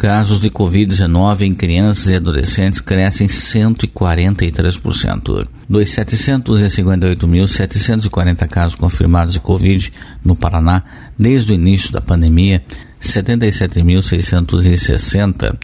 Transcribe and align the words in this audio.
Casos 0.00 0.40
de 0.40 0.48
Covid-19 0.48 1.42
em 1.42 1.52
crianças 1.52 2.08
e 2.08 2.14
adolescentes 2.14 2.80
crescem 2.80 3.26
143%. 3.26 5.46
Dos 5.68 5.88
758.740 5.90 8.48
casos 8.48 8.76
confirmados 8.76 9.34
de 9.34 9.40
Covid 9.40 9.92
no 10.24 10.34
Paraná 10.34 10.82
desde 11.18 11.52
o 11.52 11.54
início 11.54 11.92
da 11.92 12.00
pandemia, 12.00 12.64
77.660 12.98 15.58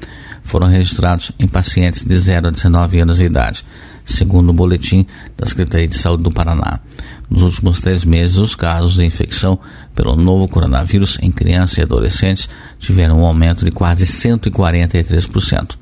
foram 0.45 0.67
registrados 0.67 1.33
em 1.39 1.49
pacientes 1.49 2.05
de 2.05 2.19
0 2.19 2.49
a 2.49 2.51
19 2.51 3.01
anos 3.01 3.17
de 3.17 3.25
idade, 3.25 3.65
segundo 4.07 4.51
o 4.51 4.55
boletim 4.55 5.05
da 5.37 5.47
Secretaria 5.47 5.89
de 5.89 5.99
Saúde 5.99 6.23
do 6.23 6.31
Paraná. 6.31 6.81
Nos 7.29 7.43
últimos 7.43 7.81
três 7.81 8.05
meses, 8.05 8.37
os 8.37 8.55
casos 8.55 8.95
de 8.95 9.05
infecção 9.05 9.59
pelo 9.95 10.15
novo 10.15 10.49
coronavírus 10.49 11.19
em 11.21 11.31
crianças 11.33 11.79
e 11.79 11.83
adolescentes 11.83 12.49
tiveram 12.79 13.21
um 13.21 13.27
aumento 13.27 13.65
de 13.65 13.73
quase 13.73 14.07
143%. 14.07 15.77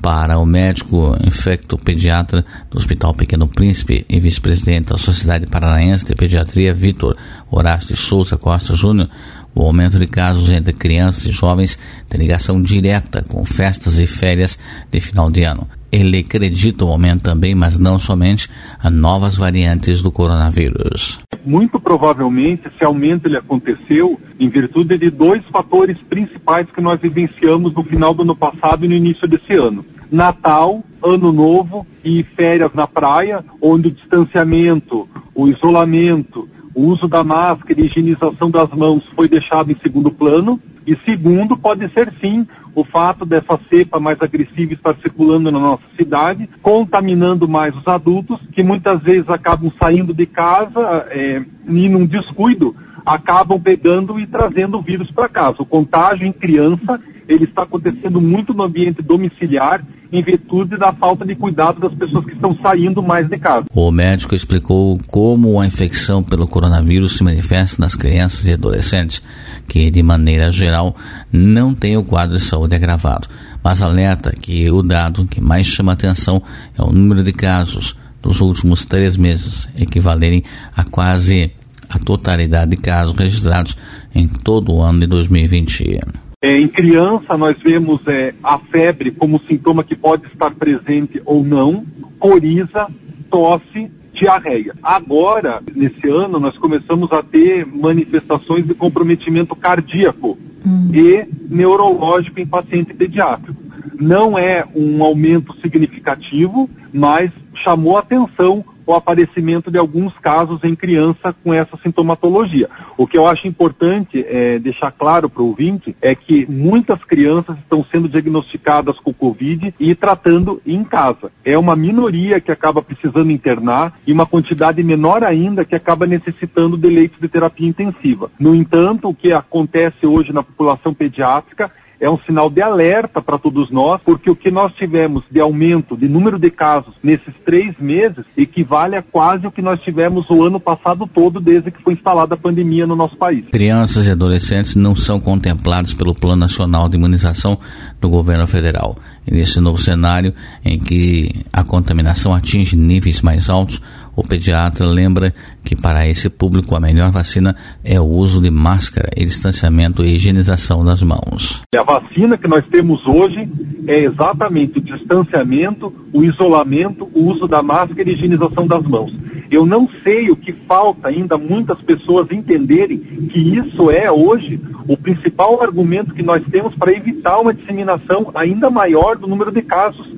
Para 0.00 0.38
o 0.38 0.46
médico 0.46 1.16
infectopediatra 1.24 2.44
do 2.68 2.78
Hospital 2.78 3.14
Pequeno 3.14 3.46
Príncipe 3.46 4.04
e 4.08 4.18
vice-presidente 4.18 4.88
da 4.88 4.98
Sociedade 4.98 5.46
Paranaense 5.46 6.06
de 6.06 6.16
Pediatria, 6.16 6.74
Vitor 6.74 7.16
Horácio 7.48 7.94
de 7.94 7.96
Souza 7.96 8.36
Costa 8.36 8.74
Júnior, 8.74 9.08
o 9.54 9.62
aumento 9.62 9.98
de 9.98 10.06
casos 10.06 10.50
entre 10.50 10.72
crianças 10.72 11.26
e 11.26 11.30
jovens 11.30 11.78
tem 12.08 12.20
ligação 12.20 12.60
direta 12.60 13.22
com 13.22 13.44
festas 13.44 13.98
e 13.98 14.06
férias 14.06 14.58
de 14.90 14.98
final 14.98 15.30
de 15.30 15.44
ano. 15.44 15.68
Ele 15.92 16.20
acredita 16.20 16.84
o 16.84 16.88
aumento 16.88 17.22
também, 17.22 17.54
mas 17.54 17.78
não 17.78 17.98
somente, 17.98 18.48
a 18.82 18.88
novas 18.88 19.36
variantes 19.36 20.00
do 20.00 20.10
coronavírus. 20.10 21.20
Muito 21.44 21.78
provavelmente 21.78 22.68
esse 22.68 22.82
aumento 22.82 23.26
ele 23.26 23.36
aconteceu 23.36 24.18
em 24.40 24.48
virtude 24.48 24.96
de 24.96 25.10
dois 25.10 25.42
fatores 25.52 25.98
principais 26.08 26.66
que 26.74 26.80
nós 26.80 26.98
vivenciamos 26.98 27.74
no 27.74 27.84
final 27.84 28.14
do 28.14 28.22
ano 28.22 28.34
passado 28.34 28.84
e 28.84 28.88
no 28.88 28.94
início 28.94 29.28
desse 29.28 29.52
ano. 29.54 29.84
Natal, 30.10 30.82
Ano 31.02 31.32
Novo 31.32 31.86
e 32.04 32.22
férias 32.36 32.70
na 32.74 32.86
praia, 32.86 33.44
onde 33.60 33.88
o 33.88 33.90
distanciamento, 33.90 35.08
o 35.34 35.48
isolamento, 35.48 36.48
o 36.74 36.84
uso 36.84 37.06
da 37.06 37.22
máscara 37.22 37.80
e 37.80 37.86
higienização 37.86 38.50
das 38.50 38.70
mãos 38.70 39.04
foi 39.14 39.28
deixado 39.28 39.70
em 39.70 39.76
segundo 39.82 40.10
plano. 40.10 40.60
E 40.86 40.96
segundo, 41.04 41.56
pode 41.56 41.88
ser 41.92 42.12
sim 42.20 42.46
o 42.74 42.84
fato 42.84 43.26
dessa 43.26 43.58
cepa 43.68 44.00
mais 44.00 44.18
agressiva 44.20 44.72
estar 44.72 44.94
circulando 45.02 45.50
na 45.50 45.58
nossa 45.58 45.82
cidade, 45.96 46.48
contaminando 46.62 47.48
mais 47.48 47.74
os 47.76 47.86
adultos, 47.86 48.40
que 48.52 48.62
muitas 48.62 49.00
vezes 49.00 49.28
acabam 49.28 49.70
saindo 49.80 50.14
de 50.14 50.26
casa 50.26 51.06
é, 51.10 51.42
e 51.68 51.88
num 51.88 52.06
descuido 52.06 52.74
acabam 53.04 53.60
pegando 53.60 54.18
e 54.18 54.26
trazendo 54.26 54.78
o 54.78 54.82
vírus 54.82 55.10
para 55.10 55.28
casa. 55.28 55.56
O 55.60 55.66
contágio 55.66 56.26
em 56.26 56.32
criança 56.32 57.00
ele 57.28 57.44
está 57.44 57.62
acontecendo 57.62 58.20
muito 58.20 58.54
no 58.54 58.62
ambiente 58.62 59.02
domiciliar 59.02 59.84
em 60.12 60.22
virtude 60.22 60.76
da 60.76 60.92
falta 60.92 61.24
de 61.24 61.34
cuidado 61.34 61.80
das 61.80 61.94
pessoas 61.94 62.26
que 62.26 62.32
estão 62.32 62.56
saindo 62.62 63.02
mais 63.02 63.26
de 63.28 63.38
casa. 63.38 63.66
O 63.74 63.90
médico 63.90 64.34
explicou 64.34 64.98
como 65.08 65.58
a 65.58 65.66
infecção 65.66 66.22
pelo 66.22 66.46
coronavírus 66.46 67.16
se 67.16 67.24
manifesta 67.24 67.80
nas 67.80 67.96
crianças 67.96 68.46
e 68.46 68.52
adolescentes, 68.52 69.22
que 69.66 69.90
de 69.90 70.02
maneira 70.02 70.50
geral 70.50 70.94
não 71.32 71.74
têm 71.74 71.96
o 71.96 72.04
quadro 72.04 72.36
de 72.36 72.42
saúde 72.42 72.76
agravado, 72.76 73.26
mas 73.64 73.80
alerta 73.80 74.32
que 74.32 74.70
o 74.70 74.82
dado 74.82 75.24
que 75.24 75.40
mais 75.40 75.66
chama 75.66 75.92
atenção 75.92 76.42
é 76.78 76.82
o 76.82 76.92
número 76.92 77.24
de 77.24 77.32
casos 77.32 77.96
dos 78.20 78.40
últimos 78.40 78.84
três 78.84 79.16
meses, 79.16 79.68
equivalerem 79.76 80.44
a 80.76 80.84
quase 80.84 81.50
a 81.88 81.98
totalidade 81.98 82.70
de 82.70 82.76
casos 82.76 83.16
registrados 83.16 83.76
em 84.14 84.26
todo 84.26 84.72
o 84.72 84.82
ano 84.82 85.00
de 85.00 85.06
2020. 85.06 86.00
É, 86.42 86.58
em 86.58 86.66
criança, 86.66 87.38
nós 87.38 87.56
vemos 87.62 88.00
é, 88.08 88.34
a 88.42 88.58
febre 88.58 89.12
como 89.12 89.40
sintoma 89.46 89.84
que 89.84 89.94
pode 89.94 90.26
estar 90.26 90.50
presente 90.50 91.22
ou 91.24 91.44
não, 91.44 91.86
coriza, 92.18 92.88
tosse, 93.30 93.88
diarreia. 94.12 94.74
Agora, 94.82 95.62
nesse 95.72 96.08
ano, 96.08 96.40
nós 96.40 96.58
começamos 96.58 97.12
a 97.12 97.22
ter 97.22 97.64
manifestações 97.64 98.66
de 98.66 98.74
comprometimento 98.74 99.54
cardíaco 99.54 100.36
hum. 100.66 100.90
e 100.92 101.24
neurológico 101.48 102.40
em 102.40 102.46
paciente 102.46 102.92
pediátrico. 102.92 103.62
Não 104.00 104.36
é 104.36 104.64
um 104.74 105.00
aumento 105.04 105.54
significativo, 105.60 106.68
mas 106.92 107.30
chamou 107.54 107.96
atenção 107.96 108.64
o 108.86 108.94
aparecimento 108.94 109.70
de 109.70 109.78
alguns 109.78 110.12
casos 110.18 110.62
em 110.64 110.74
criança 110.74 111.34
com 111.42 111.52
essa 111.52 111.76
sintomatologia. 111.82 112.68
O 112.96 113.06
que 113.06 113.16
eu 113.16 113.26
acho 113.26 113.46
importante 113.46 114.24
é, 114.28 114.58
deixar 114.58 114.90
claro 114.90 115.28
para 115.28 115.42
o 115.42 115.48
ouvinte 115.48 115.96
é 116.00 116.14
que 116.14 116.46
muitas 116.50 117.02
crianças 117.04 117.56
estão 117.58 117.84
sendo 117.90 118.08
diagnosticadas 118.08 118.98
com 118.98 119.12
Covid 119.12 119.74
e 119.78 119.94
tratando 119.94 120.60
em 120.66 120.82
casa. 120.84 121.30
É 121.44 121.56
uma 121.56 121.76
minoria 121.76 122.40
que 122.40 122.52
acaba 122.52 122.82
precisando 122.82 123.30
internar 123.30 123.98
e 124.06 124.12
uma 124.12 124.26
quantidade 124.26 124.82
menor 124.82 125.24
ainda 125.24 125.64
que 125.64 125.74
acaba 125.74 126.06
necessitando 126.06 126.76
de 126.76 126.88
leitos 126.88 127.20
de 127.20 127.28
terapia 127.28 127.68
intensiva. 127.68 128.30
No 128.38 128.54
entanto, 128.54 129.08
o 129.08 129.14
que 129.14 129.32
acontece 129.32 130.06
hoje 130.06 130.32
na 130.32 130.42
população 130.42 130.92
pediátrica 130.92 131.70
é 132.02 132.10
um 132.10 132.18
sinal 132.18 132.50
de 132.50 132.60
alerta 132.60 133.22
para 133.22 133.38
todos 133.38 133.70
nós, 133.70 134.00
porque 134.04 134.28
o 134.28 134.34
que 134.34 134.50
nós 134.50 134.72
tivemos 134.74 135.22
de 135.30 135.38
aumento 135.38 135.96
de 135.96 136.08
número 136.08 136.36
de 136.36 136.50
casos 136.50 136.92
nesses 137.00 137.32
três 137.46 137.78
meses 137.78 138.24
equivale 138.36 138.96
a 138.96 139.02
quase 139.02 139.46
o 139.46 139.52
que 139.52 139.62
nós 139.62 139.80
tivemos 139.80 140.28
o 140.28 140.42
ano 140.42 140.58
passado 140.58 141.06
todo, 141.06 141.40
desde 141.40 141.70
que 141.70 141.80
foi 141.80 141.92
instalada 141.92 142.34
a 142.34 142.36
pandemia 142.36 142.88
no 142.88 142.96
nosso 142.96 143.16
país. 143.16 143.44
Crianças 143.52 144.08
e 144.08 144.10
adolescentes 144.10 144.74
não 144.74 144.96
são 144.96 145.20
contemplados 145.20 145.94
pelo 145.94 146.12
Plano 146.12 146.40
Nacional 146.40 146.88
de 146.88 146.96
Imunização 146.96 147.56
do 148.00 148.10
governo 148.10 148.48
federal. 148.48 148.96
Nesse 149.30 149.60
novo 149.60 149.78
cenário, 149.78 150.34
em 150.64 150.78
que 150.78 151.44
a 151.52 151.62
contaminação 151.62 152.34
atinge 152.34 152.76
níveis 152.76 153.22
mais 153.22 153.48
altos, 153.48 153.80
o 154.14 154.22
pediatra 154.22 154.84
lembra 154.84 155.32
que 155.64 155.74
para 155.74 156.06
esse 156.06 156.28
público 156.28 156.74
a 156.74 156.80
melhor 156.80 157.10
vacina 157.10 157.56
é 157.82 157.98
o 158.00 158.04
uso 158.04 158.42
de 158.42 158.50
máscara 158.50 159.08
e 159.16 159.24
distanciamento 159.24 160.04
e 160.04 160.14
higienização 160.14 160.84
das 160.84 161.02
mãos. 161.02 161.62
A 161.74 161.82
vacina 161.82 162.36
que 162.36 162.48
nós 162.48 162.64
temos 162.66 163.06
hoje 163.06 163.48
é 163.86 164.00
exatamente 164.00 164.78
o 164.78 164.82
distanciamento, 164.82 165.92
o 166.12 166.22
isolamento, 166.22 167.08
o 167.14 167.24
uso 167.24 167.48
da 167.48 167.62
máscara 167.62 168.08
e 168.08 168.12
higienização 168.12 168.66
das 168.66 168.82
mãos. 168.82 169.12
Eu 169.52 169.66
não 169.66 169.86
sei 170.02 170.30
o 170.30 170.34
que 170.34 170.50
falta 170.50 171.08
ainda 171.08 171.36
muitas 171.36 171.78
pessoas 171.82 172.26
entenderem 172.32 172.96
que 172.96 173.38
isso 173.38 173.90
é 173.90 174.10
hoje 174.10 174.58
o 174.88 174.96
principal 174.96 175.62
argumento 175.62 176.14
que 176.14 176.22
nós 176.22 176.42
temos 176.50 176.74
para 176.74 176.90
evitar 176.90 177.38
uma 177.38 177.52
disseminação 177.52 178.30
ainda 178.34 178.70
maior 178.70 179.14
do 179.14 179.26
número 179.26 179.52
de 179.52 179.60
casos. 179.60 180.08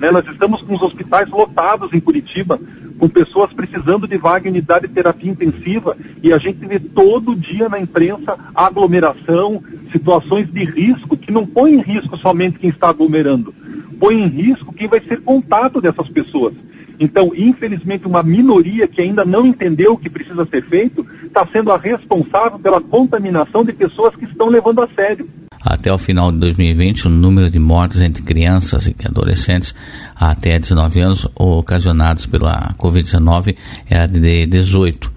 Né? 0.00 0.10
Nós 0.10 0.26
estamos 0.26 0.60
com 0.62 0.74
os 0.74 0.82
hospitais 0.82 1.30
lotados 1.30 1.92
em 1.92 2.00
Curitiba, 2.00 2.58
com 2.98 3.08
pessoas 3.08 3.52
precisando 3.52 4.08
de 4.08 4.18
vaga 4.18 4.48
em 4.48 4.50
unidade 4.50 4.88
de 4.88 4.92
terapia 4.92 5.30
intensiva, 5.30 5.96
e 6.20 6.32
a 6.32 6.38
gente 6.38 6.66
vê 6.66 6.80
todo 6.80 7.36
dia 7.36 7.68
na 7.68 7.78
imprensa 7.78 8.36
aglomeração, 8.52 9.62
situações 9.92 10.52
de 10.52 10.64
risco, 10.64 11.16
que 11.16 11.30
não 11.30 11.46
põe 11.46 11.74
em 11.74 11.80
risco 11.80 12.16
somente 12.18 12.58
quem 12.58 12.70
está 12.70 12.88
aglomerando, 12.88 13.54
põe 14.00 14.20
em 14.20 14.26
risco 14.26 14.74
quem 14.74 14.88
vai 14.88 15.00
ser 15.00 15.20
contato 15.20 15.80
dessas 15.80 16.08
pessoas. 16.08 16.54
Então, 17.00 17.32
infelizmente, 17.34 18.06
uma 18.06 18.22
minoria 18.22 18.86
que 18.86 19.00
ainda 19.00 19.24
não 19.24 19.46
entendeu 19.46 19.94
o 19.94 19.96
que 19.96 20.10
precisa 20.10 20.46
ser 20.50 20.62
feito 20.68 21.06
está 21.24 21.48
sendo 21.50 21.72
a 21.72 21.78
responsável 21.78 22.58
pela 22.58 22.78
contaminação 22.78 23.64
de 23.64 23.72
pessoas 23.72 24.14
que 24.14 24.26
estão 24.26 24.50
levando 24.50 24.82
a 24.82 24.88
sério. 24.94 25.26
Até 25.62 25.90
o 25.90 25.96
final 25.96 26.30
de 26.30 26.38
2020, 26.38 27.06
o 27.06 27.10
número 27.10 27.50
de 27.50 27.58
mortes 27.58 28.02
entre 28.02 28.22
crianças 28.22 28.86
e 28.86 28.94
adolescentes 29.06 29.74
até 30.14 30.58
19 30.58 31.00
anos 31.00 31.26
ocasionados 31.34 32.26
pela 32.26 32.74
Covid-19 32.74 33.56
era 33.88 34.06
de 34.06 34.46
18. 34.46 35.10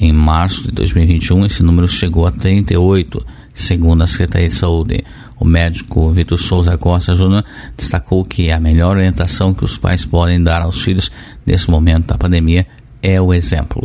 Em 0.00 0.12
março 0.12 0.64
de 0.64 0.72
2021, 0.72 1.46
esse 1.46 1.62
número 1.62 1.88
chegou 1.88 2.26
a 2.26 2.32
38, 2.32 3.24
segundo 3.54 4.02
a 4.02 4.06
Secretaria 4.06 4.48
de 4.48 4.54
Saúde. 4.54 5.04
O 5.38 5.44
médico 5.44 6.10
Vitor 6.10 6.38
Souza 6.38 6.78
Costa 6.78 7.14
Júnior 7.14 7.44
destacou 7.76 8.24
que 8.24 8.50
a 8.50 8.60
melhor 8.60 8.96
orientação 8.96 9.52
que 9.52 9.64
os 9.64 9.76
pais 9.76 10.06
podem 10.06 10.42
dar 10.42 10.62
aos 10.62 10.82
filhos 10.82 11.10
nesse 11.44 11.70
momento 11.70 12.06
da 12.06 12.18
pandemia 12.18 12.66
é 13.02 13.20
o 13.20 13.34
exemplo. 13.34 13.82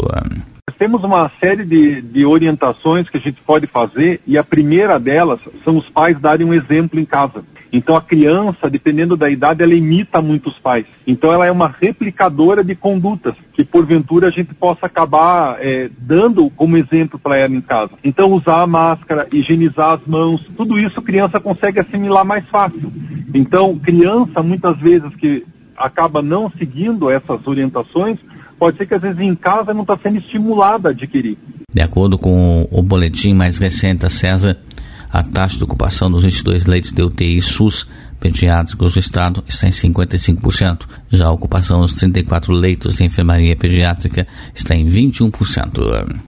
Temos 0.78 1.04
uma 1.04 1.32
série 1.40 1.66
de, 1.66 2.02
de 2.02 2.26
orientações 2.26 3.10
que 3.10 3.18
a 3.18 3.20
gente 3.20 3.42
pode 3.42 3.66
fazer 3.66 4.22
e 4.28 4.38
a 4.38 4.44
primeira 4.44 5.00
delas 5.00 5.40
são 5.64 5.78
os 5.78 5.90
pais 5.90 6.20
darem 6.20 6.46
um 6.46 6.54
exemplo 6.54 7.00
em 7.00 7.06
casa. 7.06 7.44
Então 7.72 7.96
a 7.96 8.02
criança, 8.02 8.70
dependendo 8.70 9.18
da 9.18 9.30
idade, 9.30 9.64
ela 9.64 9.74
imita 9.74 10.22
muitos 10.22 10.58
pais. 10.60 10.86
Então 11.06 11.32
ela 11.32 11.46
é 11.46 11.52
uma 11.52 11.74
replicadora 11.80 12.64
de 12.64 12.76
condutas 12.76 13.36
que 13.54 13.64
porventura 13.64 14.28
a 14.28 14.32
gente 14.32 14.54
possa 14.54 14.86
acabar 14.86 15.58
é, 15.60 15.90
dando 15.98 16.50
como 16.52 16.78
exemplo 16.78 17.20
para 17.20 17.38
ela 17.38 17.54
em 17.54 17.62
casa. 17.62 17.92
Então 18.04 18.32
usar 18.32 18.62
a 18.62 18.68
máscara, 18.68 19.28
higienizar 19.32 20.00
as 20.00 20.08
mãos, 20.08 20.46
tudo 20.56 20.80
isso 20.80 21.00
a 21.00 21.04
criança 21.04 21.40
consegue 21.40 21.80
assimilar 21.80 22.26
mais 22.26 22.46
fácil. 22.50 22.92
Então 23.34 23.78
criança 23.78 24.42
muitas 24.42 24.78
vezes 24.78 25.14
que 25.16 25.46
acaba 25.76 26.22
não 26.22 26.52
seguindo 26.58 27.10
essas 27.10 27.46
orientações, 27.46 28.18
pode 28.58 28.78
ser 28.78 28.88
que 28.88 28.96
às 28.96 29.02
vezes 29.02 29.20
em 29.20 29.36
casa 29.36 29.74
não 29.74 29.84
está 29.84 29.98
sendo 30.02 30.18
estimulada 30.18 30.90
a 30.90 30.92
adquirir. 30.92 31.38
De 31.72 31.82
acordo 31.82 32.18
com 32.18 32.68
o 32.72 32.82
boletim 32.82 33.34
mais 33.34 33.58
recente 33.58 34.02
da 34.02 34.10
César, 34.10 34.58
A 35.12 35.24
taxa 35.24 35.58
de 35.58 35.64
ocupação 35.64 36.12
dos 36.12 36.24
22 36.24 36.66
leitos 36.66 36.92
de 36.92 37.02
UTI 37.02 37.42
SUS 37.42 37.88
pediátricos 38.20 38.94
do 38.94 39.00
estado 39.00 39.44
está 39.48 39.68
em 39.68 39.72
55%. 39.72 40.88
Já 41.10 41.28
a 41.28 41.32
ocupação 41.32 41.82
dos 41.82 41.94
34 41.94 42.52
leitos 42.54 42.96
de 42.96 43.04
enfermaria 43.04 43.56
pediátrica 43.56 44.28
está 44.54 44.76
em 44.76 44.88
21%. 44.88 46.08